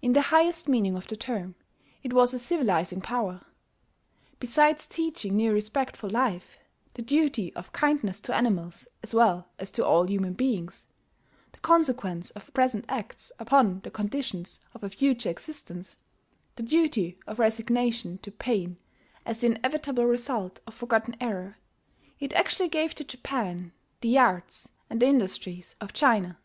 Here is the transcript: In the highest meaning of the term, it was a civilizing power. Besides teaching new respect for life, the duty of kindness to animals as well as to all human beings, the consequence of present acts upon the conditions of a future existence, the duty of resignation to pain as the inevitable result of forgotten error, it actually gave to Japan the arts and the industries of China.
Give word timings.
In 0.00 0.14
the 0.14 0.22
highest 0.32 0.68
meaning 0.70 0.96
of 0.96 1.06
the 1.08 1.18
term, 1.18 1.54
it 2.02 2.14
was 2.14 2.32
a 2.32 2.38
civilizing 2.38 3.02
power. 3.02 3.42
Besides 4.38 4.86
teaching 4.86 5.36
new 5.36 5.52
respect 5.52 5.98
for 5.98 6.08
life, 6.08 6.56
the 6.94 7.02
duty 7.02 7.54
of 7.54 7.70
kindness 7.70 8.20
to 8.20 8.34
animals 8.34 8.88
as 9.02 9.12
well 9.12 9.50
as 9.58 9.70
to 9.72 9.84
all 9.86 10.08
human 10.08 10.32
beings, 10.32 10.86
the 11.52 11.58
consequence 11.58 12.30
of 12.30 12.50
present 12.54 12.86
acts 12.88 13.32
upon 13.38 13.80
the 13.80 13.90
conditions 13.90 14.60
of 14.72 14.82
a 14.82 14.88
future 14.88 15.28
existence, 15.28 15.98
the 16.56 16.62
duty 16.62 17.18
of 17.26 17.38
resignation 17.38 18.16
to 18.22 18.30
pain 18.32 18.78
as 19.26 19.42
the 19.42 19.48
inevitable 19.48 20.06
result 20.06 20.60
of 20.66 20.72
forgotten 20.74 21.16
error, 21.20 21.58
it 22.18 22.32
actually 22.32 22.70
gave 22.70 22.94
to 22.94 23.04
Japan 23.04 23.72
the 24.00 24.16
arts 24.18 24.70
and 24.88 25.02
the 25.02 25.06
industries 25.06 25.76
of 25.82 25.92
China. 25.92 26.38